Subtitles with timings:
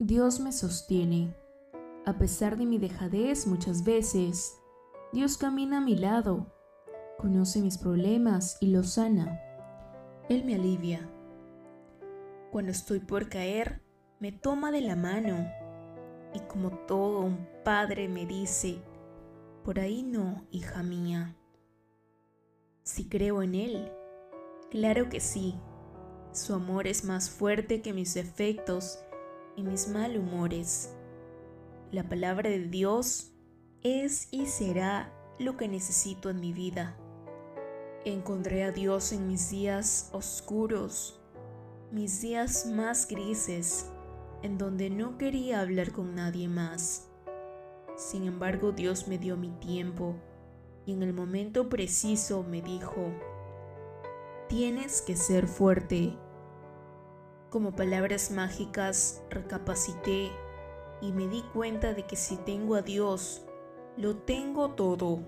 [0.00, 1.34] Dios me sostiene.
[2.06, 4.56] A pesar de mi dejadez muchas veces,
[5.12, 6.54] Dios camina a mi lado,
[7.18, 9.40] conoce mis problemas y los sana.
[10.28, 11.10] Él me alivia.
[12.52, 13.82] Cuando estoy por caer,
[14.20, 15.50] me toma de la mano
[16.32, 18.80] y como todo un padre me dice,
[19.64, 21.34] por ahí no, hija mía.
[22.84, 23.92] Si creo en Él,
[24.70, 25.56] claro que sí.
[26.30, 29.00] Su amor es más fuerte que mis defectos
[29.58, 30.94] y mis malhumores.
[31.90, 33.32] La palabra de Dios
[33.82, 36.96] es y será lo que necesito en mi vida.
[38.04, 41.20] Encontré a Dios en mis días oscuros,
[41.90, 43.90] mis días más grises,
[44.42, 47.08] en donde no quería hablar con nadie más.
[47.96, 50.14] Sin embargo, Dios me dio mi tiempo
[50.86, 53.12] y en el momento preciso me dijo,
[54.48, 56.16] tienes que ser fuerte
[57.50, 60.30] como palabras mágicas recapacité
[61.00, 63.44] y me di cuenta de que si tengo a Dios,
[63.96, 65.20] lo tengo todo.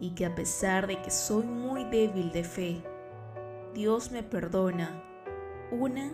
[0.00, 2.84] Y que a pesar de que soy muy débil de fe,
[3.74, 5.02] Dios me perdona
[5.72, 6.12] una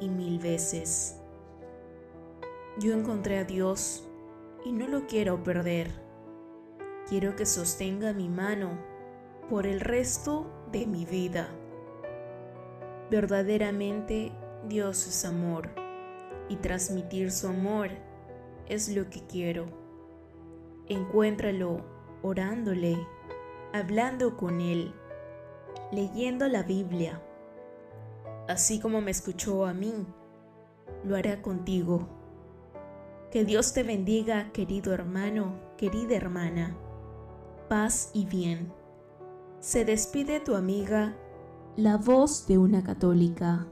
[0.00, 1.20] y mil veces.
[2.78, 4.06] Yo encontré a Dios
[4.64, 5.90] y no lo quiero perder.
[7.08, 8.78] Quiero que sostenga mi mano
[9.50, 11.48] por el resto de mi vida.
[13.10, 14.32] Verdaderamente
[14.68, 15.68] Dios es amor
[16.48, 17.90] y transmitir su amor
[18.66, 19.66] es lo que quiero.
[20.88, 21.84] Encuéntralo
[22.22, 22.96] orándole,
[23.74, 24.94] hablando con Él,
[25.92, 27.22] leyendo la Biblia.
[28.48, 30.06] Así como me escuchó a mí,
[31.04, 32.08] lo hará contigo.
[33.30, 36.74] Que Dios te bendiga, querido hermano, querida hermana.
[37.68, 38.72] Paz y bien.
[39.60, 41.16] Se despide tu amiga,
[41.76, 43.66] la voz de una católica.